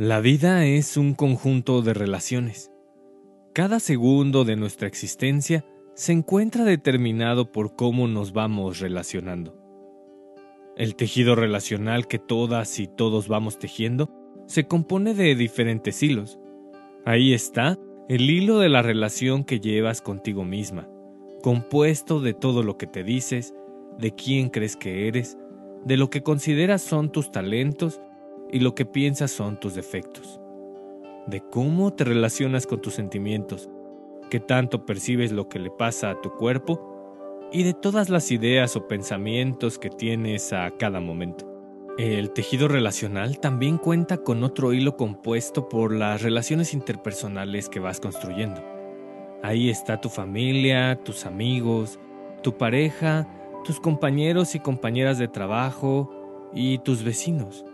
La 0.00 0.20
vida 0.20 0.64
es 0.64 0.96
un 0.96 1.12
conjunto 1.12 1.82
de 1.82 1.92
relaciones. 1.92 2.72
Cada 3.52 3.80
segundo 3.80 4.46
de 4.46 4.56
nuestra 4.56 4.88
existencia 4.88 5.62
se 5.92 6.12
encuentra 6.12 6.64
determinado 6.64 7.52
por 7.52 7.76
cómo 7.76 8.08
nos 8.08 8.32
vamos 8.32 8.80
relacionando. 8.80 9.54
El 10.78 10.96
tejido 10.96 11.34
relacional 11.34 12.08
que 12.08 12.18
todas 12.18 12.80
y 12.80 12.86
todos 12.86 13.28
vamos 13.28 13.58
tejiendo 13.58 14.08
se 14.46 14.64
compone 14.64 15.12
de 15.12 15.34
diferentes 15.34 16.02
hilos. 16.02 16.38
Ahí 17.04 17.34
está 17.34 17.78
el 18.08 18.30
hilo 18.30 18.58
de 18.58 18.70
la 18.70 18.80
relación 18.80 19.44
que 19.44 19.60
llevas 19.60 20.00
contigo 20.00 20.46
misma, 20.46 20.88
compuesto 21.42 22.20
de 22.20 22.32
todo 22.32 22.62
lo 22.62 22.78
que 22.78 22.86
te 22.86 23.04
dices, 23.04 23.54
de 23.98 24.14
quién 24.14 24.48
crees 24.48 24.76
que 24.76 25.08
eres, 25.08 25.36
de 25.84 25.98
lo 25.98 26.08
que 26.08 26.22
consideras 26.22 26.80
son 26.80 27.12
tus 27.12 27.30
talentos 27.30 28.00
y 28.52 28.60
lo 28.60 28.74
que 28.74 28.84
piensas 28.84 29.30
son 29.30 29.58
tus 29.58 29.74
defectos, 29.74 30.40
de 31.26 31.40
cómo 31.40 31.92
te 31.92 32.04
relacionas 32.04 32.66
con 32.66 32.80
tus 32.80 32.94
sentimientos, 32.94 33.68
que 34.30 34.40
tanto 34.40 34.86
percibes 34.86 35.32
lo 35.32 35.48
que 35.48 35.58
le 35.58 35.70
pasa 35.70 36.10
a 36.10 36.20
tu 36.20 36.30
cuerpo 36.30 37.48
y 37.52 37.62
de 37.64 37.74
todas 37.74 38.08
las 38.08 38.30
ideas 38.30 38.76
o 38.76 38.86
pensamientos 38.86 39.78
que 39.78 39.90
tienes 39.90 40.52
a 40.52 40.70
cada 40.70 41.00
momento. 41.00 41.46
El 41.98 42.30
tejido 42.30 42.68
relacional 42.68 43.40
también 43.40 43.76
cuenta 43.76 44.18
con 44.18 44.44
otro 44.44 44.72
hilo 44.72 44.96
compuesto 44.96 45.68
por 45.68 45.92
las 45.92 46.22
relaciones 46.22 46.72
interpersonales 46.72 47.68
que 47.68 47.80
vas 47.80 48.00
construyendo. 48.00 48.62
Ahí 49.42 49.68
está 49.68 50.00
tu 50.00 50.08
familia, 50.08 50.98
tus 51.02 51.26
amigos, 51.26 51.98
tu 52.42 52.56
pareja, 52.56 53.28
tus 53.64 53.80
compañeros 53.80 54.54
y 54.54 54.60
compañeras 54.60 55.18
de 55.18 55.28
trabajo 55.28 56.50
y 56.54 56.78
tus 56.78 57.02
vecinos. 57.02 57.64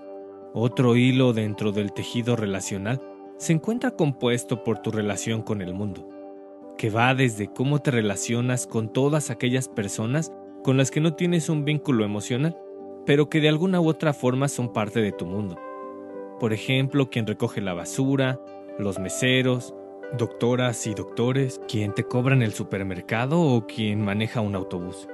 Otro 0.59 0.97
hilo 0.97 1.35
dentro 1.35 1.71
del 1.71 1.93
tejido 1.93 2.35
relacional 2.35 3.03
se 3.37 3.53
encuentra 3.53 3.91
compuesto 3.91 4.65
por 4.65 4.79
tu 4.79 4.91
relación 4.91 5.43
con 5.43 5.61
el 5.61 5.75
mundo, 5.75 6.09
que 6.79 6.89
va 6.89 7.15
desde 7.15 7.49
cómo 7.53 7.81
te 7.81 7.91
relacionas 7.91 8.67
con 8.67 8.91
todas 8.91 9.29
aquellas 9.29 9.69
personas 9.69 10.33
con 10.65 10.79
las 10.79 10.91
que 10.91 11.03
no 11.03 11.12
tienes 11.12 11.51
un 11.51 11.67
vínculo 11.67 12.07
emocional, 12.07 12.57
pero 13.05 13.28
que 13.28 13.43
de 13.43 13.50
alguna 13.50 13.83
u 13.83 13.89
otra 13.89 14.15
forma 14.15 14.49
son 14.49 14.72
parte 14.72 15.03
de 15.03 15.12
tu 15.12 15.27
mundo. 15.27 15.59
Por 16.41 16.55
ejemplo, 16.55 17.11
quien 17.11 17.27
recoge 17.27 17.61
la 17.61 17.75
basura, 17.75 18.41
los 18.78 18.99
meseros, 18.99 19.75
doctoras 20.16 20.87
y 20.87 20.95
doctores, 20.95 21.61
quien 21.69 21.93
te 21.93 22.05
cobran 22.05 22.41
el 22.41 22.55
supermercado 22.55 23.43
o 23.43 23.66
quien 23.66 24.03
maneja 24.03 24.41
un 24.41 24.55
autobús. 24.55 25.06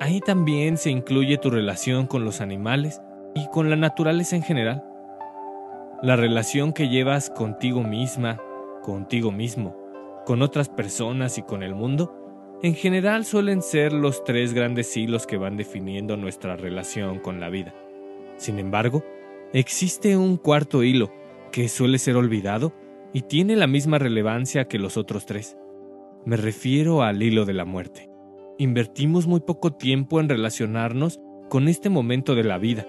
Ahí 0.00 0.18
también 0.18 0.76
se 0.76 0.90
incluye 0.90 1.38
tu 1.38 1.50
relación 1.50 2.08
con 2.08 2.24
los 2.24 2.40
animales 2.40 3.00
y 3.36 3.46
con 3.48 3.68
la 3.68 3.76
naturaleza 3.76 4.34
en 4.34 4.42
general. 4.42 4.82
La 6.02 6.16
relación 6.16 6.72
que 6.72 6.88
llevas 6.88 7.28
contigo 7.30 7.82
misma, 7.82 8.40
contigo 8.82 9.30
mismo, 9.30 9.76
con 10.24 10.42
otras 10.42 10.68
personas 10.70 11.36
y 11.38 11.42
con 11.42 11.62
el 11.62 11.74
mundo, 11.74 12.58
en 12.62 12.74
general 12.74 13.26
suelen 13.26 13.60
ser 13.60 13.92
los 13.92 14.24
tres 14.24 14.54
grandes 14.54 14.96
hilos 14.96 15.26
que 15.26 15.36
van 15.36 15.58
definiendo 15.58 16.16
nuestra 16.16 16.56
relación 16.56 17.18
con 17.18 17.38
la 17.38 17.50
vida. 17.50 17.74
Sin 18.38 18.58
embargo, 18.58 19.04
existe 19.52 20.16
un 20.16 20.38
cuarto 20.38 20.82
hilo 20.82 21.12
que 21.52 21.68
suele 21.68 21.98
ser 21.98 22.16
olvidado 22.16 22.72
y 23.12 23.22
tiene 23.22 23.54
la 23.54 23.66
misma 23.66 23.98
relevancia 23.98 24.66
que 24.66 24.78
los 24.78 24.96
otros 24.96 25.26
tres. 25.26 25.58
Me 26.24 26.36
refiero 26.36 27.02
al 27.02 27.22
hilo 27.22 27.44
de 27.44 27.54
la 27.54 27.66
muerte. 27.66 28.10
Invertimos 28.58 29.26
muy 29.26 29.40
poco 29.40 29.74
tiempo 29.74 30.20
en 30.20 30.30
relacionarnos 30.30 31.20
con 31.50 31.68
este 31.68 31.90
momento 31.90 32.34
de 32.34 32.44
la 32.44 32.58
vida, 32.58 32.86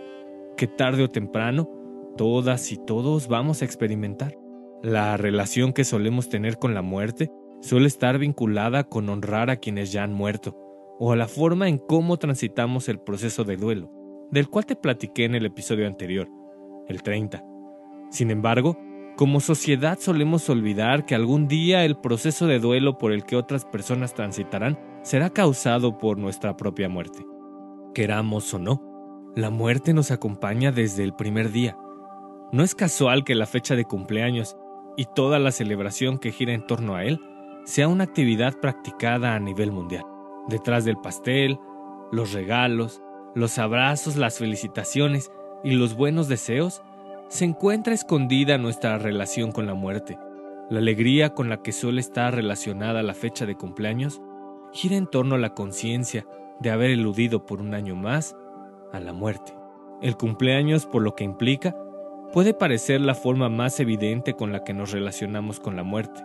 que 0.57 0.68
tarde 0.68 1.03
o 1.03 1.09
temprano 1.09 1.69
todas 2.18 2.72
y 2.72 2.78
todos 2.78 3.29
vamos 3.29 3.62
a 3.62 3.66
experimentar. 3.66 4.38
La 4.84 5.16
relación 5.16 5.72
que 5.72 5.85
solemos 5.85 6.28
tener 6.28 6.57
con 6.57 6.73
la 6.73 6.81
muerte 6.81 7.31
suele 7.62 7.88
estar 7.88 8.18
vinculada 8.18 8.84
con 8.84 9.07
honrar 9.09 9.50
a 9.50 9.57
quienes 9.57 9.91
ya 9.91 10.03
han 10.03 10.13
muerto, 10.13 10.56
o 11.00 11.13
a 11.13 11.16
la 11.16 11.28
forma 11.28 11.69
en 11.69 11.78
cómo 11.78 12.18
transitamos 12.18 12.90
el 12.90 13.00
proceso 13.00 13.44
de 13.44 13.56
duelo, 13.56 13.91
del 14.31 14.50
cual 14.50 14.66
te 14.66 14.75
platiqué 14.75 15.25
en 15.25 15.35
el 15.35 15.45
episodio 15.45 15.88
anterior, 15.88 16.28
el 16.88 17.01
30. 17.01 17.44
Sin 18.09 18.31
embargo, 18.31 18.78
como 19.16 19.39
sociedad 19.39 19.97
solemos 20.00 20.47
olvidar 20.50 21.06
que 21.06 21.16
algún 21.16 21.47
día 21.47 21.85
el 21.85 21.97
proceso 21.97 22.45
de 22.45 22.59
duelo 22.59 22.97
por 22.97 23.12
el 23.12 23.24
que 23.24 23.35
otras 23.35 23.66
personas 23.66 24.13
transitarán 24.13 24.78
será 25.01 25.31
causado 25.31 25.97
por 25.97 26.19
nuestra 26.19 26.56
propia 26.56 26.88
muerte. 26.88 27.25
Queramos 27.95 28.53
o 28.53 28.59
no, 28.59 28.97
la 29.38 29.52
muerte 29.52 29.94
nos 29.94 30.09
acompaña 30.09 30.72
desde 30.72 31.03
el 31.03 31.14
primer 31.14 31.52
día. 31.52 31.78
No 32.52 32.64
es 32.64 32.74
casual 32.74 33.24
que 33.24 33.36
la 33.36 33.46
fecha 33.46 33.75
de 33.75 33.86
cumpleaños 33.86 34.58
y 34.96 35.06
toda 35.06 35.38
la 35.38 35.52
celebración 35.52 36.18
que 36.18 36.31
gira 36.31 36.53
en 36.53 36.66
torno 36.66 36.96
a 36.96 37.03
él 37.03 37.22
sea 37.64 37.88
una 37.88 38.06
actividad 38.06 38.59
practicada 38.59 39.36
a 39.36 39.40
nivel 39.40 39.72
mundial. 39.72 40.06
Detrás 40.48 40.86
del 40.86 40.98
pastel, 40.98 41.59
los 42.12 42.34
regalos, 42.34 43.03
los 43.36 43.59
abrazos, 43.59 44.16
las 44.16 44.40
felicitaciones 44.40 45.31
y 45.64 45.74
los 45.74 45.94
buenos 45.94 46.28
deseos, 46.28 46.81
se 47.28 47.46
encuentra 47.46 47.94
escondida 47.94 48.58
nuestra 48.58 48.98
relación 48.98 49.52
con 49.52 49.68
la 49.68 49.75
muerte. 49.75 50.18
La 50.72 50.80
alegría 50.80 51.36
con 51.36 51.48
la 51.48 51.62
que 51.62 51.74
suele 51.74 52.02
estar 52.02 52.34
relacionada 52.34 53.04
la 53.04 53.14
fecha 53.14 53.46
de 53.46 53.56
cumpleaños 53.56 54.19
gira 54.74 54.96
en 54.96 55.06
torno 55.06 55.36
a 55.36 55.38
la 55.38 55.54
conciencia 55.54 56.25
de 56.59 56.72
haber 56.72 56.90
eludido 56.90 57.46
por 57.46 57.62
un 57.62 57.75
año 57.75 57.96
más 57.96 58.36
a 58.92 59.00
la 59.00 59.14
muerte. 59.14 59.53
El 60.02 60.18
cumpleaños, 60.18 60.86
por 60.86 61.02
lo 61.02 61.16
que 61.16 61.24
implica, 61.24 61.75
puede 62.31 62.53
parecer 62.53 63.02
la 63.02 63.16
forma 63.16 63.50
más 63.50 63.80
evidente 63.80 64.34
con 64.34 64.52
la 64.52 64.64
que 64.64 64.74
nos 64.74 64.92
relacionamos 64.92 65.59
con 65.59 65.75
la 65.75 65.84
muerte. 65.84 66.22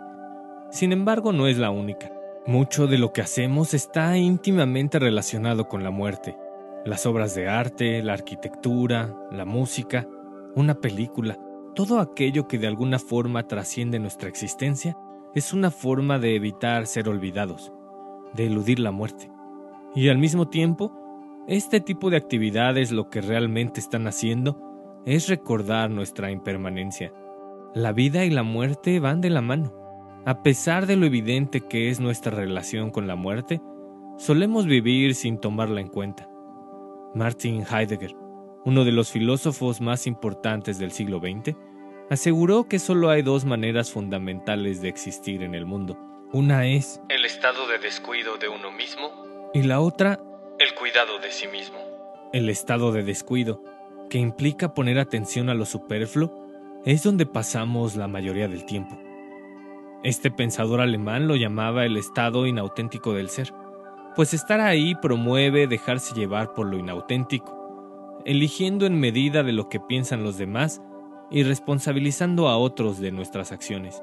Sin 0.69 0.91
embargo, 0.91 1.31
no 1.31 1.47
es 1.47 1.57
la 1.57 1.71
única. 1.71 2.11
Mucho 2.45 2.87
de 2.87 2.97
lo 2.97 3.13
que 3.13 3.21
hacemos 3.21 3.73
está 3.73 4.17
íntimamente 4.17 4.99
relacionado 4.99 5.67
con 5.67 5.83
la 5.83 5.91
muerte. 5.91 6.37
Las 6.85 7.05
obras 7.05 7.35
de 7.35 7.47
arte, 7.47 8.03
la 8.03 8.13
arquitectura, 8.13 9.15
la 9.31 9.45
música, 9.45 10.07
una 10.55 10.75
película, 10.75 11.37
todo 11.73 11.99
aquello 11.99 12.47
que 12.47 12.59
de 12.59 12.67
alguna 12.67 12.99
forma 12.99 13.47
trasciende 13.47 13.97
nuestra 13.99 14.29
existencia 14.29 14.97
es 15.33 15.53
una 15.53 15.71
forma 15.71 16.19
de 16.19 16.35
evitar 16.35 16.85
ser 16.85 17.09
olvidados, 17.09 17.71
de 18.33 18.45
eludir 18.45 18.79
la 18.79 18.91
muerte. 18.91 19.31
Y 19.95 20.09
al 20.09 20.17
mismo 20.17 20.49
tiempo, 20.49 21.02
este 21.47 21.81
tipo 21.81 22.09
de 22.09 22.17
actividades 22.17 22.91
lo 22.91 23.09
que 23.09 23.21
realmente 23.21 23.79
están 23.79 24.07
haciendo 24.07 24.61
es 25.05 25.27
recordar 25.27 25.89
nuestra 25.89 26.31
impermanencia. 26.31 27.13
La 27.73 27.91
vida 27.91 28.23
y 28.23 28.29
la 28.29 28.43
muerte 28.43 28.99
van 28.99 29.19
de 29.19 29.29
la 29.29 29.41
mano. 29.41 29.73
A 30.25 30.41
pesar 30.41 30.85
de 30.85 30.95
lo 30.95 31.05
evidente 31.05 31.61
que 31.61 31.89
es 31.89 31.99
nuestra 31.99 32.31
relación 32.31 32.91
con 32.91 33.07
la 33.07 33.17
muerte, 33.17 33.61
solemos 34.17 34.65
vivir 34.65 35.15
sin 35.15 35.37
tomarla 35.37 35.81
en 35.81 35.89
cuenta. 35.89 36.29
Martin 37.13 37.65
Heidegger, 37.69 38.15
uno 38.63 38.85
de 38.85 38.93
los 38.93 39.11
filósofos 39.11 39.81
más 39.81 40.07
importantes 40.07 40.79
del 40.79 40.91
siglo 40.91 41.19
XX, 41.19 41.57
aseguró 42.09 42.69
que 42.69 42.79
solo 42.79 43.09
hay 43.09 43.21
dos 43.21 43.43
maneras 43.43 43.91
fundamentales 43.91 44.81
de 44.81 44.87
existir 44.87 45.43
en 45.43 45.55
el 45.55 45.65
mundo. 45.65 45.97
Una 46.31 46.67
es 46.67 47.01
el 47.09 47.25
estado 47.25 47.67
de 47.67 47.79
descuido 47.79 48.37
de 48.37 48.47
uno 48.47 48.71
mismo 48.71 49.09
y 49.53 49.63
la 49.63 49.81
otra 49.81 50.19
el 50.63 50.75
cuidado 50.75 51.19
de 51.19 51.29
sí 51.29 51.47
mismo. 51.47 51.77
El 52.31 52.47
estado 52.47 52.93
de 52.93 53.03
descuido, 53.03 53.61
que 54.09 54.17
implica 54.17 54.73
poner 54.73 54.97
atención 54.97 55.49
a 55.49 55.53
lo 55.53 55.65
superfluo, 55.65 56.31
es 56.85 57.03
donde 57.03 57.25
pasamos 57.25 57.97
la 57.97 58.07
mayoría 58.07 58.47
del 58.47 58.65
tiempo. 58.65 58.97
Este 60.03 60.31
pensador 60.31 60.79
alemán 60.79 61.27
lo 61.27 61.35
llamaba 61.35 61.85
el 61.85 61.97
estado 61.97 62.47
inauténtico 62.47 63.13
del 63.13 63.27
ser, 63.27 63.53
pues 64.15 64.33
estar 64.33 64.61
ahí 64.61 64.95
promueve 64.95 65.67
dejarse 65.67 66.15
llevar 66.15 66.53
por 66.53 66.67
lo 66.67 66.77
inauténtico, 66.77 68.21
eligiendo 68.25 68.85
en 68.85 68.97
medida 68.97 69.43
de 69.43 69.51
lo 69.51 69.67
que 69.67 69.81
piensan 69.81 70.23
los 70.23 70.37
demás 70.37 70.81
y 71.29 71.43
responsabilizando 71.43 72.47
a 72.47 72.57
otros 72.57 72.99
de 72.99 73.11
nuestras 73.11 73.51
acciones. 73.51 74.01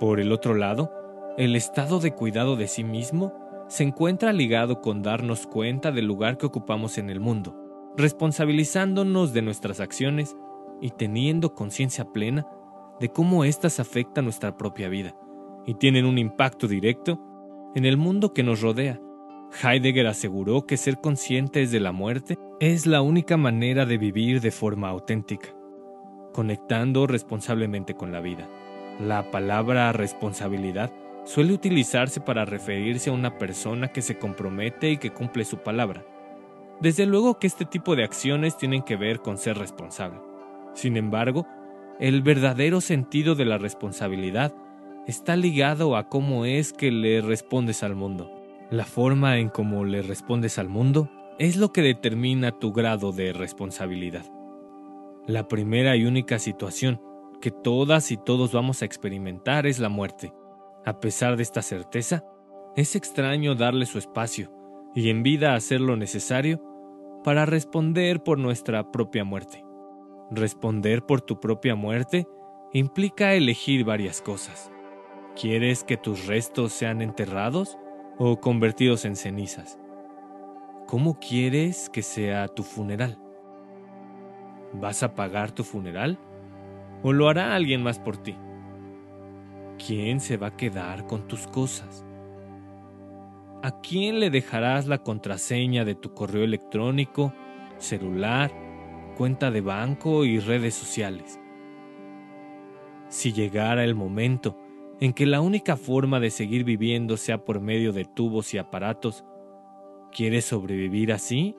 Por 0.00 0.18
el 0.18 0.32
otro 0.32 0.54
lado, 0.54 0.90
el 1.38 1.54
estado 1.54 2.00
de 2.00 2.14
cuidado 2.14 2.56
de 2.56 2.66
sí 2.66 2.82
mismo 2.82 3.43
se 3.68 3.84
encuentra 3.84 4.32
ligado 4.32 4.80
con 4.80 5.02
darnos 5.02 5.46
cuenta 5.46 5.92
del 5.92 6.06
lugar 6.06 6.38
que 6.38 6.46
ocupamos 6.46 6.98
en 6.98 7.10
el 7.10 7.20
mundo, 7.20 7.56
responsabilizándonos 7.96 9.32
de 9.32 9.42
nuestras 9.42 9.80
acciones 9.80 10.36
y 10.80 10.90
teniendo 10.90 11.54
conciencia 11.54 12.12
plena 12.12 12.46
de 13.00 13.08
cómo 13.08 13.44
éstas 13.44 13.80
afectan 13.80 14.24
nuestra 14.24 14.56
propia 14.56 14.88
vida 14.88 15.14
y 15.66 15.74
tienen 15.74 16.04
un 16.04 16.18
impacto 16.18 16.68
directo 16.68 17.20
en 17.74 17.84
el 17.84 17.96
mundo 17.96 18.32
que 18.32 18.42
nos 18.42 18.60
rodea. 18.60 19.00
Heidegger 19.62 20.06
aseguró 20.06 20.66
que 20.66 20.76
ser 20.76 21.00
conscientes 21.00 21.70
de 21.70 21.80
la 21.80 21.92
muerte 21.92 22.38
es 22.60 22.86
la 22.86 23.02
única 23.02 23.36
manera 23.36 23.86
de 23.86 23.98
vivir 23.98 24.40
de 24.40 24.50
forma 24.50 24.88
auténtica, 24.88 25.48
conectando 26.32 27.06
responsablemente 27.06 27.94
con 27.94 28.12
la 28.12 28.20
vida. 28.20 28.48
La 29.00 29.30
palabra 29.30 29.92
responsabilidad 29.92 30.92
suele 31.24 31.52
utilizarse 31.52 32.20
para 32.20 32.44
referirse 32.44 33.10
a 33.10 33.14
una 33.14 33.38
persona 33.38 33.88
que 33.88 34.02
se 34.02 34.18
compromete 34.18 34.90
y 34.90 34.98
que 34.98 35.10
cumple 35.10 35.44
su 35.44 35.58
palabra. 35.58 36.04
Desde 36.80 37.06
luego 37.06 37.38
que 37.38 37.46
este 37.46 37.64
tipo 37.64 37.96
de 37.96 38.04
acciones 38.04 38.56
tienen 38.56 38.82
que 38.82 38.96
ver 38.96 39.20
con 39.20 39.38
ser 39.38 39.56
responsable. 39.58 40.20
Sin 40.74 40.96
embargo, 40.96 41.46
el 42.00 42.22
verdadero 42.22 42.80
sentido 42.80 43.34
de 43.34 43.44
la 43.44 43.58
responsabilidad 43.58 44.54
está 45.06 45.36
ligado 45.36 45.96
a 45.96 46.08
cómo 46.08 46.44
es 46.44 46.72
que 46.72 46.90
le 46.90 47.20
respondes 47.20 47.82
al 47.82 47.94
mundo. 47.94 48.30
La 48.70 48.84
forma 48.84 49.38
en 49.38 49.48
cómo 49.48 49.84
le 49.84 50.02
respondes 50.02 50.58
al 50.58 50.68
mundo 50.68 51.08
es 51.38 51.56
lo 51.56 51.72
que 51.72 51.82
determina 51.82 52.58
tu 52.58 52.72
grado 52.72 53.12
de 53.12 53.32
responsabilidad. 53.32 54.24
La 55.26 55.48
primera 55.48 55.96
y 55.96 56.04
única 56.04 56.38
situación 56.38 57.00
que 57.40 57.50
todas 57.50 58.10
y 58.10 58.16
todos 58.16 58.52
vamos 58.52 58.82
a 58.82 58.84
experimentar 58.84 59.66
es 59.66 59.78
la 59.78 59.88
muerte. 59.88 60.32
A 60.84 61.00
pesar 61.00 61.36
de 61.36 61.42
esta 61.42 61.62
certeza, 61.62 62.24
es 62.76 62.94
extraño 62.94 63.54
darle 63.54 63.86
su 63.86 63.98
espacio 63.98 64.50
y 64.94 65.08
en 65.08 65.22
vida 65.22 65.54
hacer 65.54 65.80
lo 65.80 65.96
necesario 65.96 66.60
para 67.24 67.46
responder 67.46 68.22
por 68.22 68.38
nuestra 68.38 68.90
propia 68.90 69.24
muerte. 69.24 69.64
Responder 70.30 71.06
por 71.06 71.22
tu 71.22 71.40
propia 71.40 71.74
muerte 71.74 72.26
implica 72.72 73.34
elegir 73.34 73.84
varias 73.84 74.20
cosas. 74.20 74.70
¿Quieres 75.40 75.84
que 75.84 75.96
tus 75.96 76.26
restos 76.26 76.72
sean 76.72 77.00
enterrados 77.00 77.78
o 78.18 78.40
convertidos 78.40 79.04
en 79.04 79.16
cenizas? 79.16 79.78
¿Cómo 80.86 81.18
quieres 81.18 81.88
que 81.88 82.02
sea 82.02 82.46
tu 82.48 82.62
funeral? 82.62 83.18
¿Vas 84.74 85.02
a 85.02 85.14
pagar 85.14 85.50
tu 85.50 85.64
funeral? 85.64 86.18
¿O 87.02 87.12
lo 87.12 87.28
hará 87.28 87.54
alguien 87.54 87.82
más 87.82 87.98
por 87.98 88.18
ti? 88.18 88.36
¿Quién 89.86 90.20
se 90.20 90.38
va 90.38 90.46
a 90.46 90.56
quedar 90.56 91.06
con 91.06 91.28
tus 91.28 91.46
cosas? 91.46 92.06
¿A 93.62 93.82
quién 93.82 94.18
le 94.18 94.30
dejarás 94.30 94.86
la 94.86 95.02
contraseña 95.02 95.84
de 95.84 95.94
tu 95.94 96.14
correo 96.14 96.42
electrónico, 96.42 97.34
celular, 97.76 98.50
cuenta 99.18 99.50
de 99.50 99.60
banco 99.60 100.24
y 100.24 100.38
redes 100.38 100.74
sociales? 100.74 101.38
Si 103.08 103.34
llegara 103.34 103.84
el 103.84 103.94
momento 103.94 104.58
en 105.00 105.12
que 105.12 105.26
la 105.26 105.42
única 105.42 105.76
forma 105.76 106.18
de 106.18 106.30
seguir 106.30 106.64
viviendo 106.64 107.18
sea 107.18 107.44
por 107.44 107.60
medio 107.60 107.92
de 107.92 108.06
tubos 108.06 108.54
y 108.54 108.58
aparatos, 108.58 109.22
¿quieres 110.12 110.46
sobrevivir 110.46 111.12
así 111.12 111.56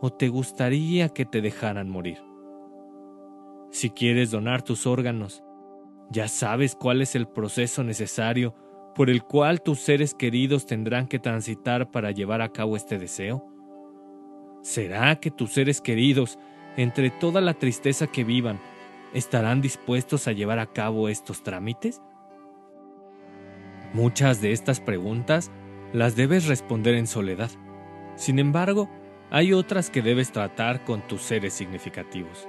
o 0.00 0.10
te 0.10 0.28
gustaría 0.28 1.08
que 1.10 1.24
te 1.24 1.40
dejaran 1.40 1.88
morir? 1.88 2.18
Si 3.70 3.90
quieres 3.90 4.32
donar 4.32 4.62
tus 4.62 4.88
órganos, 4.88 5.44
¿ya 6.10 6.28
sabes 6.28 6.74
cuál 6.74 7.02
es 7.02 7.14
el 7.14 7.26
proceso 7.26 7.82
necesario 7.84 8.54
por 8.94 9.10
el 9.10 9.22
cual 9.22 9.62
tus 9.62 9.80
seres 9.80 10.14
queridos 10.14 10.66
tendrán 10.66 11.08
que 11.08 11.18
transitar 11.18 11.90
para 11.90 12.10
llevar 12.10 12.42
a 12.42 12.50
cabo 12.50 12.76
este 12.76 12.98
deseo? 12.98 13.46
¿Será 14.62 15.16
que 15.16 15.30
tus 15.30 15.52
seres 15.52 15.80
queridos, 15.80 16.38
entre 16.76 17.10
toda 17.10 17.40
la 17.40 17.54
tristeza 17.54 18.06
que 18.06 18.24
vivan, 18.24 18.60
estarán 19.12 19.60
dispuestos 19.60 20.26
a 20.26 20.32
llevar 20.32 20.58
a 20.58 20.66
cabo 20.66 21.08
estos 21.08 21.42
trámites? 21.42 22.00
Muchas 23.92 24.40
de 24.40 24.52
estas 24.52 24.80
preguntas 24.80 25.50
las 25.92 26.16
debes 26.16 26.46
responder 26.46 26.94
en 26.94 27.06
soledad. 27.06 27.50
Sin 28.16 28.38
embargo, 28.38 28.90
hay 29.30 29.52
otras 29.52 29.90
que 29.90 30.02
debes 30.02 30.32
tratar 30.32 30.84
con 30.84 31.06
tus 31.06 31.22
seres 31.22 31.52
significativos. 31.52 32.48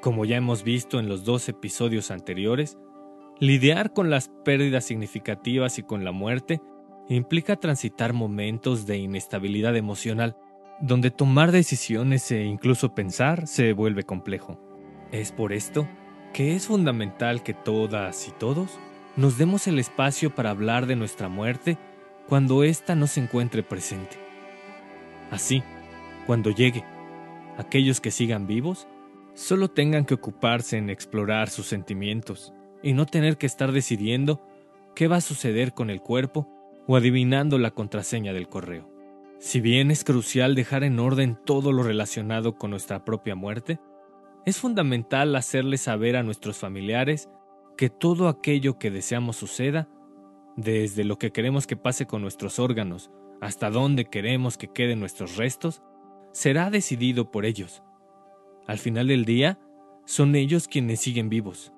Como 0.00 0.24
ya 0.24 0.36
hemos 0.36 0.62
visto 0.62 1.00
en 1.00 1.08
los 1.08 1.24
dos 1.24 1.48
episodios 1.48 2.10
anteriores, 2.10 2.78
lidiar 3.40 3.92
con 3.92 4.10
las 4.10 4.28
pérdidas 4.44 4.84
significativas 4.84 5.78
y 5.78 5.82
con 5.82 6.04
la 6.04 6.12
muerte 6.12 6.60
implica 7.08 7.56
transitar 7.56 8.12
momentos 8.12 8.86
de 8.86 8.98
inestabilidad 8.98 9.76
emocional, 9.76 10.36
donde 10.80 11.10
tomar 11.10 11.50
decisiones 11.50 12.30
e 12.30 12.44
incluso 12.44 12.94
pensar 12.94 13.46
se 13.46 13.72
vuelve 13.72 14.04
complejo. 14.04 14.60
Es 15.10 15.32
por 15.32 15.52
esto 15.52 15.88
que 16.32 16.54
es 16.54 16.66
fundamental 16.66 17.42
que 17.42 17.54
todas 17.54 18.28
y 18.28 18.32
todos 18.32 18.78
nos 19.16 19.38
demos 19.38 19.66
el 19.66 19.78
espacio 19.78 20.34
para 20.34 20.50
hablar 20.50 20.86
de 20.86 20.94
nuestra 20.94 21.28
muerte 21.28 21.76
cuando 22.28 22.62
ésta 22.62 22.94
no 22.94 23.06
se 23.06 23.20
encuentre 23.20 23.62
presente. 23.64 24.16
Así, 25.30 25.62
cuando 26.26 26.50
llegue, 26.50 26.84
aquellos 27.56 28.00
que 28.00 28.10
sigan 28.10 28.46
vivos 28.46 28.86
solo 29.38 29.68
tengan 29.68 30.04
que 30.04 30.14
ocuparse 30.14 30.78
en 30.78 30.90
explorar 30.90 31.48
sus 31.48 31.66
sentimientos 31.66 32.52
y 32.82 32.92
no 32.92 33.06
tener 33.06 33.38
que 33.38 33.46
estar 33.46 33.70
decidiendo 33.70 34.44
qué 34.96 35.06
va 35.06 35.16
a 35.16 35.20
suceder 35.20 35.74
con 35.74 35.90
el 35.90 36.00
cuerpo 36.00 36.48
o 36.88 36.96
adivinando 36.96 37.56
la 37.56 37.70
contraseña 37.70 38.32
del 38.32 38.48
correo. 38.48 38.90
Si 39.38 39.60
bien 39.60 39.92
es 39.92 40.02
crucial 40.02 40.56
dejar 40.56 40.82
en 40.82 40.98
orden 40.98 41.38
todo 41.46 41.70
lo 41.70 41.84
relacionado 41.84 42.58
con 42.58 42.72
nuestra 42.72 43.04
propia 43.04 43.36
muerte, 43.36 43.78
es 44.44 44.58
fundamental 44.58 45.36
hacerle 45.36 45.78
saber 45.78 46.16
a 46.16 46.24
nuestros 46.24 46.58
familiares 46.58 47.28
que 47.76 47.90
todo 47.90 48.26
aquello 48.26 48.76
que 48.80 48.90
deseamos 48.90 49.36
suceda, 49.36 49.88
desde 50.56 51.04
lo 51.04 51.16
que 51.16 51.30
queremos 51.30 51.68
que 51.68 51.76
pase 51.76 52.06
con 52.06 52.22
nuestros 52.22 52.58
órganos 52.58 53.12
hasta 53.40 53.70
dónde 53.70 54.06
queremos 54.06 54.58
que 54.58 54.72
queden 54.72 54.98
nuestros 54.98 55.36
restos, 55.36 55.80
será 56.32 56.70
decidido 56.70 57.30
por 57.30 57.44
ellos 57.44 57.84
al 58.68 58.78
final 58.78 59.08
del 59.08 59.24
día, 59.24 59.58
son 60.04 60.36
ellos 60.36 60.68
quienes 60.68 61.00
siguen 61.00 61.30
vivos. 61.30 61.72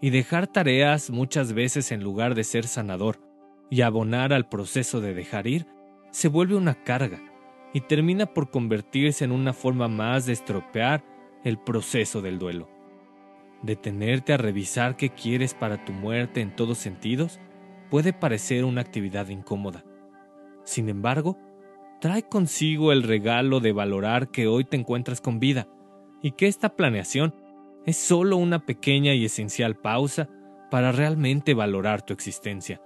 Y 0.00 0.10
dejar 0.10 0.46
tareas 0.46 1.10
muchas 1.10 1.52
veces 1.52 1.90
en 1.90 2.02
lugar 2.02 2.36
de 2.36 2.44
ser 2.44 2.66
sanador 2.68 3.20
y 3.68 3.80
abonar 3.80 4.32
al 4.32 4.48
proceso 4.48 5.00
de 5.00 5.12
dejar 5.12 5.48
ir, 5.48 5.66
se 6.12 6.28
vuelve 6.28 6.54
una 6.54 6.84
carga 6.84 7.20
y 7.74 7.80
termina 7.80 8.26
por 8.26 8.50
convertirse 8.50 9.24
en 9.24 9.32
una 9.32 9.52
forma 9.52 9.88
más 9.88 10.24
de 10.26 10.34
estropear 10.34 11.04
el 11.42 11.58
proceso 11.58 12.22
del 12.22 12.38
duelo. 12.38 12.70
Detenerte 13.62 14.32
a 14.32 14.36
revisar 14.36 14.96
qué 14.96 15.10
quieres 15.10 15.52
para 15.52 15.84
tu 15.84 15.92
muerte 15.92 16.40
en 16.42 16.54
todos 16.54 16.78
sentidos 16.78 17.40
puede 17.90 18.12
parecer 18.12 18.64
una 18.64 18.82
actividad 18.82 19.28
incómoda. 19.30 19.84
Sin 20.62 20.88
embargo, 20.88 21.38
trae 22.00 22.22
consigo 22.22 22.92
el 22.92 23.02
regalo 23.02 23.58
de 23.58 23.72
valorar 23.72 24.30
que 24.30 24.46
hoy 24.46 24.64
te 24.64 24.76
encuentras 24.76 25.20
con 25.20 25.40
vida 25.40 25.66
y 26.22 26.32
que 26.32 26.46
esta 26.46 26.76
planeación 26.76 27.34
es 27.86 27.96
solo 27.96 28.36
una 28.36 28.66
pequeña 28.66 29.14
y 29.14 29.24
esencial 29.24 29.76
pausa 29.76 30.28
para 30.70 30.92
realmente 30.92 31.54
valorar 31.54 32.02
tu 32.02 32.12
existencia. 32.12 32.80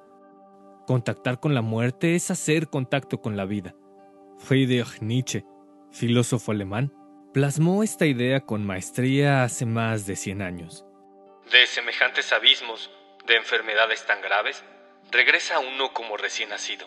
Contactar 0.86 1.40
con 1.40 1.54
la 1.54 1.62
muerte 1.62 2.14
es 2.14 2.30
hacer 2.30 2.68
contacto 2.68 3.20
con 3.20 3.36
la 3.36 3.44
vida. 3.44 3.74
Friedrich 4.38 5.00
Nietzsche, 5.00 5.44
filósofo 5.90 6.52
alemán, 6.52 6.92
plasmó 7.32 7.82
esta 7.82 8.06
idea 8.06 8.40
con 8.40 8.66
maestría 8.66 9.44
hace 9.44 9.66
más 9.66 10.06
de 10.06 10.16
100 10.16 10.42
años. 10.42 10.84
De 11.52 11.66
semejantes 11.66 12.32
abismos, 12.32 12.90
de 13.26 13.36
enfermedades 13.36 14.04
tan 14.06 14.20
graves, 14.20 14.64
regresa 15.10 15.58
uno 15.60 15.92
como 15.92 16.16
recién 16.16 16.50
nacido, 16.50 16.86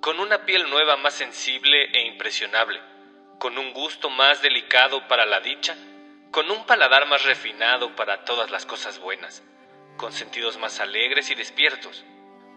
con 0.00 0.18
una 0.20 0.44
piel 0.44 0.68
nueva 0.70 0.96
más 0.96 1.14
sensible 1.14 1.90
e 1.92 2.06
impresionable, 2.06 2.78
con 3.38 3.58
un 3.58 3.72
gusto 3.72 4.10
más 4.10 4.42
delicado 4.42 5.06
para 5.08 5.26
la 5.26 5.40
dicha, 5.40 5.76
con 6.30 6.50
un 6.50 6.64
paladar 6.66 7.06
más 7.08 7.24
refinado 7.24 7.94
para 7.96 8.24
todas 8.24 8.50
las 8.50 8.66
cosas 8.66 8.98
buenas, 8.98 9.42
con 9.96 10.12
sentidos 10.12 10.58
más 10.58 10.80
alegres 10.80 11.30
y 11.30 11.34
despiertos, 11.34 12.04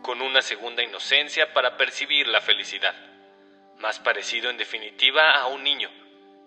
con 0.01 0.21
una 0.21 0.41
segunda 0.41 0.83
inocencia 0.83 1.53
para 1.53 1.77
percibir 1.77 2.27
la 2.27 2.41
felicidad, 2.41 2.95
más 3.79 3.99
parecido 3.99 4.49
en 4.49 4.57
definitiva 4.57 5.31
a 5.31 5.47
un 5.47 5.63
niño, 5.63 5.89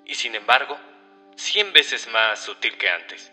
y 0.04 0.14
sin 0.14 0.34
embargo, 0.34 0.78
cien 1.36 1.72
veces 1.72 2.08
más 2.12 2.42
sutil 2.44 2.76
que 2.76 2.88
antes. 2.88 3.32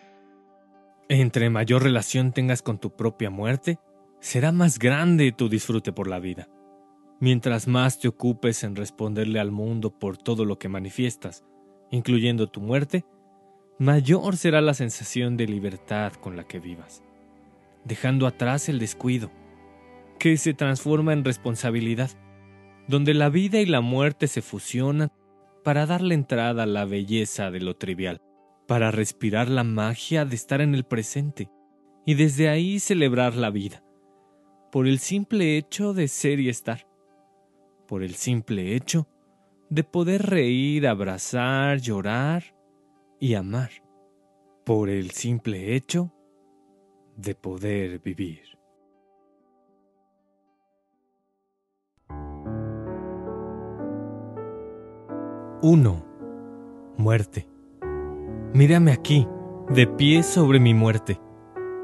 Entre 1.08 1.50
mayor 1.50 1.84
relación 1.84 2.34
tengas 2.34 2.62
con 2.62 2.79
tu 2.79 2.96
propia 2.96 3.29
muerte, 3.29 3.79
será 4.20 4.51
más 4.51 4.79
grande 4.79 5.32
tu 5.32 5.50
disfrute 5.50 5.91
por 5.91 6.08
la 6.08 6.20
vida. 6.20 6.48
Mientras 7.22 7.68
más 7.68 8.00
te 8.00 8.08
ocupes 8.08 8.64
en 8.64 8.78
responderle 8.78 9.42
al 9.42 9.52
mundo 9.52 9.92
por 9.92 10.18
todo 10.18 10.46
lo 10.46 10.58
que 10.58 10.70
manifiestas, 10.70 11.44
incluyendo 11.92 12.48
tu 12.48 12.62
muerte, 12.62 13.04
mayor 13.78 14.38
será 14.38 14.62
la 14.62 14.74
sensación 14.74 15.36
de 15.36 15.46
libertad 15.46 16.14
con 16.14 16.38
la 16.38 16.46
que 16.46 16.60
vivas, 16.60 17.04
dejando 17.84 18.26
atrás 18.26 18.70
el 18.70 18.80
descuido, 18.80 19.32
que 20.18 20.38
se 20.38 20.54
transforma 20.54 21.12
en 21.12 21.26
responsabilidad, 21.26 22.12
donde 22.88 23.14
la 23.14 23.28
vida 23.28 23.60
y 23.60 23.66
la 23.66 23.82
muerte 23.82 24.28
se 24.28 24.42
fusionan 24.42 25.12
para 25.66 25.86
darle 25.86 26.16
entrada 26.16 26.64
a 26.64 26.68
la 26.68 26.86
belleza 26.86 27.52
de 27.52 27.60
lo 27.60 27.76
trivial, 27.76 28.22
para 28.66 28.92
respirar 28.92 29.50
la 29.50 29.66
magia 29.66 30.24
de 30.24 30.36
estar 30.36 30.62
en 30.62 30.74
el 30.74 30.86
presente 30.86 31.50
y 32.06 32.14
desde 32.14 32.48
ahí 32.48 32.80
celebrar 32.80 33.36
la 33.36 33.50
vida, 33.50 33.84
por 34.72 34.88
el 34.88 35.00
simple 35.00 35.58
hecho 35.58 35.94
de 35.94 36.08
ser 36.08 36.40
y 36.40 36.48
estar 36.48 36.88
por 37.89 38.03
el 38.03 38.13
simple 38.13 38.75
hecho 38.75 39.08
de 39.72 39.84
poder 39.84 40.22
reír, 40.22 40.88
abrazar, 40.88 41.79
llorar 41.79 42.43
y 43.19 43.34
amar, 43.34 43.72
por 44.63 44.89
el 44.89 45.10
simple 45.10 45.75
hecho 45.75 46.13
de 47.17 47.34
poder 47.34 48.00
vivir. 48.00 48.43
Uno. 55.63 56.05
Muerte. 56.96 57.48
Mírame 58.53 58.91
aquí, 58.91 59.27
de 59.69 59.88
pie 59.88 60.22
sobre 60.22 60.60
mi 60.60 60.75
muerte, 60.75 61.19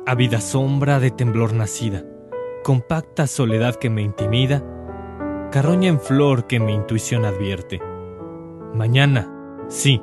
ávida 0.05 0.39
sombra 0.39 1.00
de 1.00 1.09
temblor 1.09 1.53
nacida, 1.53 2.03
compacta 2.63 3.25
soledad 3.25 3.75
que 3.75 3.89
me 3.89 4.03
intimida, 4.03 4.75
carroña 5.55 5.88
en 5.88 6.01
flor 6.01 6.47
que 6.47 6.59
mi 6.59 6.74
intuición 6.74 7.24
advierte. 7.24 7.79
Mañana, 8.74 9.31
sí, 9.69 10.01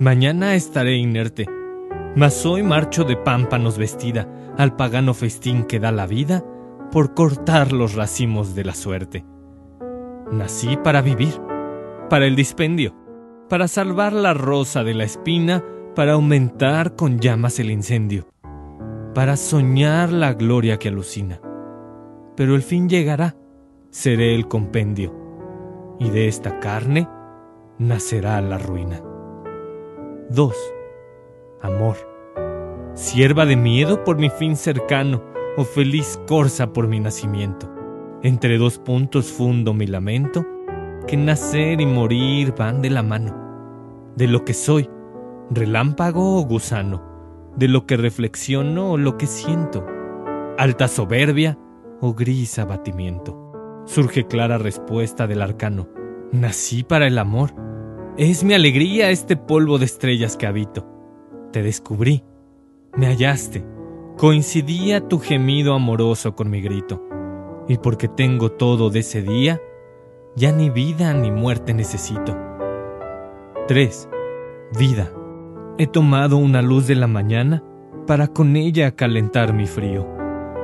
mañana 0.00 0.54
estaré 0.54 0.96
inerte, 0.96 1.44
mas 2.16 2.46
hoy 2.46 2.62
marcho 2.62 3.04
de 3.04 3.14
pámpanos 3.14 3.76
vestida 3.76 4.26
al 4.56 4.74
pagano 4.74 5.12
festín 5.12 5.64
que 5.64 5.80
da 5.80 5.92
la 5.92 6.06
vida 6.06 6.42
por 6.90 7.12
cortar 7.12 7.72
los 7.72 7.94
racimos 7.94 8.54
de 8.54 8.64
la 8.64 8.74
suerte. 8.74 9.26
Nací 10.32 10.78
para 10.78 11.02
vivir, 11.02 11.34
para 12.08 12.24
el 12.24 12.34
dispendio, 12.34 12.96
para 13.50 13.68
salvar 13.68 14.14
la 14.14 14.32
rosa 14.32 14.82
de 14.82 14.94
la 14.94 15.04
espina, 15.04 15.62
para 15.94 16.14
aumentar 16.14 16.96
con 16.96 17.18
llamas 17.18 17.58
el 17.58 17.70
incendio, 17.70 18.28
para 19.14 19.36
soñar 19.36 20.10
la 20.10 20.32
gloria 20.32 20.78
que 20.78 20.88
alucina. 20.88 21.38
Pero 22.34 22.54
el 22.54 22.62
fin 22.62 22.88
llegará, 22.88 23.36
seré 23.90 24.34
el 24.34 24.48
compendio, 24.48 25.14
y 25.98 26.10
de 26.10 26.28
esta 26.28 26.58
carne 26.60 27.08
nacerá 27.78 28.40
la 28.40 28.58
ruina. 28.58 29.00
2. 30.30 30.54
Amor. 31.62 31.96
Sierva 32.94 33.46
de 33.46 33.56
miedo 33.56 34.04
por 34.04 34.18
mi 34.18 34.30
fin 34.30 34.56
cercano, 34.56 35.22
o 35.56 35.64
feliz 35.64 36.20
corza 36.26 36.72
por 36.72 36.88
mi 36.88 37.00
nacimiento. 37.00 37.72
Entre 38.22 38.58
dos 38.58 38.78
puntos 38.78 39.32
fundo 39.32 39.72
mi 39.72 39.86
lamento, 39.86 40.44
que 41.06 41.16
nacer 41.16 41.80
y 41.80 41.86
morir 41.86 42.54
van 42.56 42.82
de 42.82 42.90
la 42.90 43.02
mano. 43.02 44.12
De 44.16 44.26
lo 44.26 44.44
que 44.44 44.52
soy, 44.52 44.90
relámpago 45.50 46.38
o 46.38 46.44
gusano, 46.44 47.02
de 47.56 47.68
lo 47.68 47.86
que 47.86 47.96
reflexiono 47.96 48.92
o 48.92 48.96
lo 48.96 49.16
que 49.16 49.26
siento, 49.26 49.86
alta 50.58 50.88
soberbia 50.88 51.58
o 52.00 52.12
gris 52.14 52.58
abatimiento 52.58 53.45
surge 53.86 54.26
clara 54.26 54.58
respuesta 54.58 55.26
del 55.26 55.40
arcano. 55.40 55.88
Nací 56.32 56.82
para 56.82 57.06
el 57.06 57.18
amor. 57.18 57.54
Es 58.18 58.44
mi 58.44 58.52
alegría 58.52 59.10
este 59.10 59.36
polvo 59.36 59.78
de 59.78 59.86
estrellas 59.86 60.36
que 60.36 60.46
habito. 60.46 60.86
Te 61.52 61.62
descubrí. 61.62 62.24
Me 62.96 63.06
hallaste. 63.06 63.64
Coincidía 64.18 65.06
tu 65.08 65.18
gemido 65.18 65.74
amoroso 65.74 66.34
con 66.34 66.50
mi 66.50 66.60
grito. 66.60 67.02
Y 67.68 67.78
porque 67.78 68.08
tengo 68.08 68.52
todo 68.52 68.90
de 68.90 69.00
ese 69.00 69.22
día, 69.22 69.60
ya 70.34 70.52
ni 70.52 70.70
vida 70.70 71.12
ni 71.14 71.30
muerte 71.30 71.74
necesito. 71.74 72.36
3. 73.68 74.08
Vida. 74.78 75.12
He 75.78 75.86
tomado 75.86 76.36
una 76.36 76.62
luz 76.62 76.86
de 76.86 76.94
la 76.94 77.06
mañana 77.06 77.62
para 78.06 78.28
con 78.28 78.56
ella 78.56 78.92
calentar 78.92 79.52
mi 79.52 79.66
frío. 79.66 80.06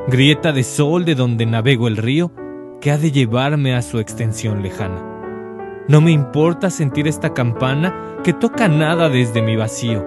Grieta 0.08 0.52
de 0.52 0.62
sol 0.62 1.04
de 1.04 1.14
donde 1.14 1.46
navego 1.46 1.88
el 1.88 1.96
río 1.96 2.32
que 2.82 2.90
ha 2.90 2.98
de 2.98 3.12
llevarme 3.12 3.76
a 3.76 3.80
su 3.80 4.00
extensión 4.00 4.60
lejana. 4.60 5.84
No 5.88 6.00
me 6.00 6.10
importa 6.10 6.68
sentir 6.68 7.06
esta 7.06 7.32
campana 7.32 8.18
que 8.24 8.32
toca 8.32 8.66
nada 8.66 9.08
desde 9.08 9.40
mi 9.40 9.54
vacío. 9.54 10.04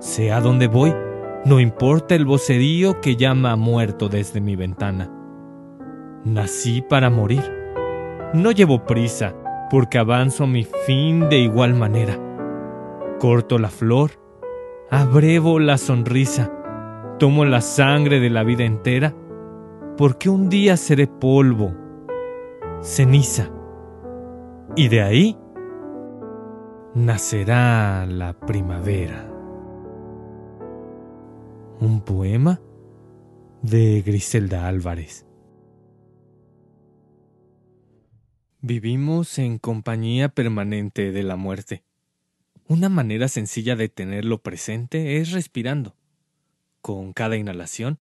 Sea 0.00 0.40
donde 0.40 0.66
voy, 0.66 0.92
no 1.44 1.60
importa 1.60 2.16
el 2.16 2.26
vocerío 2.26 3.00
que 3.00 3.14
llama 3.14 3.52
a 3.52 3.56
muerto 3.56 4.08
desde 4.08 4.40
mi 4.40 4.56
ventana. 4.56 5.08
Nací 6.24 6.82
para 6.82 7.08
morir. 7.08 7.44
No 8.34 8.50
llevo 8.50 8.84
prisa, 8.84 9.34
porque 9.70 9.98
avanzo 9.98 10.44
a 10.44 10.48
mi 10.48 10.64
fin 10.86 11.28
de 11.28 11.38
igual 11.38 11.74
manera. 11.74 12.18
Corto 13.20 13.58
la 13.58 13.70
flor, 13.70 14.10
abrevo 14.90 15.60
la 15.60 15.78
sonrisa, 15.78 16.50
tomo 17.20 17.44
la 17.44 17.60
sangre 17.60 18.18
de 18.18 18.30
la 18.30 18.42
vida 18.42 18.64
entera, 18.64 19.14
porque 19.96 20.28
un 20.28 20.48
día 20.48 20.76
seré 20.76 21.06
polvo 21.06 21.87
ceniza. 22.82 23.50
Y 24.76 24.88
de 24.88 25.02
ahí 25.02 25.36
nacerá 26.94 28.06
la 28.06 28.38
primavera. 28.38 29.28
Un 31.80 32.02
poema 32.04 32.60
de 33.62 34.02
Griselda 34.02 34.68
Álvarez. 34.68 35.26
Vivimos 38.60 39.38
en 39.38 39.58
compañía 39.58 40.28
permanente 40.28 41.12
de 41.12 41.22
la 41.22 41.36
muerte. 41.36 41.84
Una 42.66 42.88
manera 42.88 43.28
sencilla 43.28 43.76
de 43.76 43.88
tenerlo 43.88 44.42
presente 44.42 45.18
es 45.18 45.32
respirando. 45.32 45.96
Con 46.82 47.12
cada 47.12 47.36
inhalación, 47.36 47.98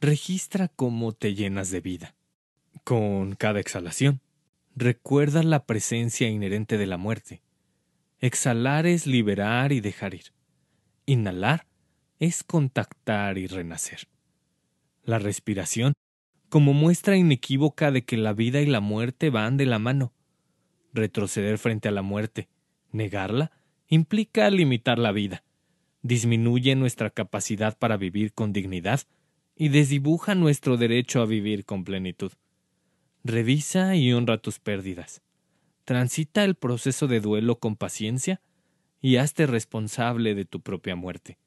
registra 0.00 0.68
cómo 0.68 1.12
te 1.12 1.34
llenas 1.34 1.70
de 1.70 1.80
vida. 1.80 2.14
Con 2.84 3.36
cada 3.36 3.60
exhalación, 3.60 4.20
recuerda 4.74 5.44
la 5.44 5.66
presencia 5.66 6.28
inherente 6.28 6.78
de 6.78 6.86
la 6.86 6.96
muerte. 6.96 7.40
Exhalar 8.18 8.86
es 8.86 9.06
liberar 9.06 9.70
y 9.70 9.80
dejar 9.80 10.14
ir. 10.14 10.32
Inhalar 11.06 11.66
es 12.18 12.42
contactar 12.42 13.38
y 13.38 13.46
renacer. 13.46 14.08
La 15.04 15.20
respiración, 15.20 15.92
como 16.48 16.72
muestra 16.72 17.16
inequívoca 17.16 17.92
de 17.92 18.04
que 18.04 18.16
la 18.16 18.32
vida 18.32 18.60
y 18.60 18.66
la 18.66 18.80
muerte 18.80 19.30
van 19.30 19.56
de 19.56 19.66
la 19.66 19.78
mano. 19.78 20.12
Retroceder 20.92 21.58
frente 21.58 21.88
a 21.88 21.92
la 21.92 22.02
muerte, 22.02 22.48
negarla, 22.90 23.52
implica 23.88 24.50
limitar 24.50 24.98
la 24.98 25.12
vida, 25.12 25.44
disminuye 26.02 26.74
nuestra 26.74 27.10
capacidad 27.10 27.78
para 27.78 27.96
vivir 27.96 28.32
con 28.32 28.52
dignidad 28.52 29.00
y 29.54 29.68
desdibuja 29.68 30.34
nuestro 30.34 30.76
derecho 30.76 31.22
a 31.22 31.26
vivir 31.26 31.64
con 31.64 31.84
plenitud. 31.84 32.32
Revisa 33.24 33.94
y 33.94 34.12
honra 34.12 34.38
tus 34.38 34.58
pérdidas. 34.58 35.22
Transita 35.84 36.42
el 36.42 36.56
proceso 36.56 37.06
de 37.06 37.20
duelo 37.20 37.60
con 37.60 37.76
paciencia 37.76 38.40
y 39.00 39.16
hazte 39.16 39.46
responsable 39.46 40.34
de 40.34 40.44
tu 40.44 40.60
propia 40.60 40.96
muerte. 40.96 41.38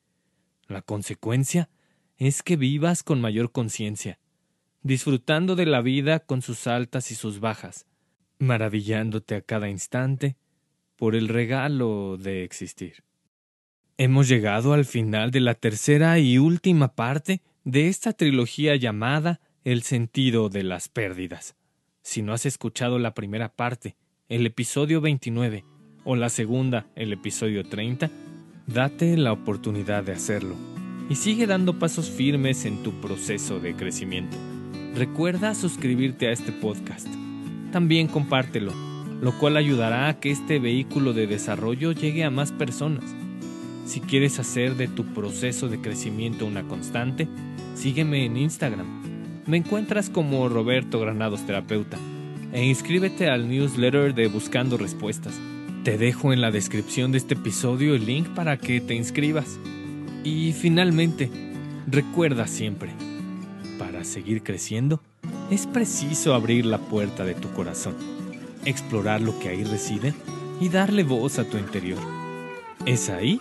La 0.68 0.82
consecuencia 0.82 1.70
es 2.18 2.44
que 2.44 2.56
vivas 2.56 3.04
con 3.04 3.20
mayor 3.20 3.52
conciencia, 3.52 4.20
disfrutando 4.84 5.58
de 5.58 5.66
la 5.66 5.82
vida 5.82 6.20
con 6.20 6.42
sus 6.42 6.66
altas 6.66 7.12
y 7.12 7.16
sus 7.16 7.42
bajas, 7.42 7.86
maravillándote 8.40 9.36
a 9.36 9.42
cada 9.42 9.70
instante 9.70 10.38
por 10.96 11.14
el 11.14 11.28
regalo 11.28 12.16
de 12.18 12.46
existir. 12.46 13.04
Hemos 13.98 14.30
llegado 14.30 14.72
al 14.72 14.86
final 14.86 15.30
de 15.32 15.42
la 15.42 15.56
tercera 15.56 16.20
y 16.20 16.38
última 16.38 16.96
parte 16.96 17.42
de 17.66 17.90
esta 17.90 18.14
trilogía 18.14 18.78
llamada 18.78 19.42
El 19.66 19.84
sentido 19.84 20.48
de 20.48 20.64
las 20.64 20.88
pérdidas. 20.88 21.56
Si 22.06 22.22
no 22.22 22.34
has 22.34 22.46
escuchado 22.46 23.00
la 23.00 23.16
primera 23.16 23.50
parte, 23.50 23.96
el 24.30 24.46
episodio 24.46 25.02
29, 25.02 25.66
o 26.04 26.16
la 26.16 26.30
segunda, 26.30 26.86
el 26.96 27.12
episodio 27.12 27.68
30, 27.68 28.12
date 28.68 29.18
la 29.18 29.32
oportunidad 29.32 30.04
de 30.04 30.12
hacerlo 30.12 30.56
y 31.10 31.16
sigue 31.16 31.48
dando 31.48 31.80
pasos 31.80 32.12
firmes 32.12 32.66
en 32.66 32.84
tu 32.84 33.02
proceso 33.02 33.60
de 33.60 33.76
crecimiento. 33.76 34.38
Recuerda 34.94 35.56
suscribirte 35.56 36.28
a 36.28 36.32
este 36.32 36.52
podcast. 36.52 37.08
También 37.72 38.08
compártelo, 38.08 38.72
lo 39.20 39.36
cual 39.40 39.58
ayudará 39.58 40.08
a 40.08 40.20
que 40.20 40.30
este 40.30 40.60
vehículo 40.60 41.12
de 41.12 41.26
desarrollo 41.26 41.92
llegue 41.92 42.24
a 42.24 42.30
más 42.30 42.52
personas. 42.52 43.16
Si 43.86 44.00
quieres 44.00 44.38
hacer 44.38 44.76
de 44.76 44.88
tu 44.88 45.06
proceso 45.16 45.70
de 45.70 45.82
crecimiento 45.82 46.46
una 46.46 46.68
constante, 46.68 47.28
sígueme 47.74 48.26
en 48.26 48.38
Instagram 48.38 49.05
Me 49.48 49.58
encuentras 49.58 50.10
como 50.10 50.50
Roberto 50.50 51.00
Granados 51.00 51.46
Terapeuta 51.46 51.98
e 52.52 52.66
inscríbete 52.66 53.30
al 53.30 53.48
newsletter 53.48 54.16
de 54.16 54.28
Buscando 54.28 54.76
Respuestas. 54.76 55.40
Te 55.84 56.00
dejo 56.00 56.34
en 56.34 56.42
la 56.42 56.50
descripción 56.50 57.12
de 57.12 57.20
este 57.20 57.36
episodio 57.36 57.94
el 57.94 58.08
link 58.08 58.28
para 58.30 58.58
que 58.58 58.82
te 58.82 58.96
inscribas. 58.96 59.60
Y 60.24 60.52
finalmente, 60.54 61.30
recuerda 61.86 62.48
siempre, 62.48 62.90
para 63.78 64.04
seguir 64.04 64.42
creciendo, 64.42 65.00
es 65.52 65.68
preciso 65.68 66.34
abrir 66.34 66.66
la 66.66 66.80
puerta 66.80 67.24
de 67.24 67.36
tu 67.36 67.52
corazón, 67.52 67.96
explorar 68.66 69.22
lo 69.22 69.38
que 69.38 69.50
ahí 69.50 69.64
reside 69.64 70.16
y 70.60 70.70
darle 70.70 71.04
voz 71.04 71.38
a 71.38 71.48
tu 71.48 71.60
interior. 71.60 72.00
Es 72.88 73.12
ahí 73.12 73.40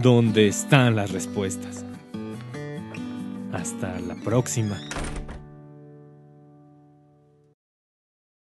donde 0.00 0.46
están 0.46 0.94
las 0.94 1.10
respuestas. 1.10 1.84
Hasta 3.52 3.98
la 3.98 4.14
próxima. 4.14 4.78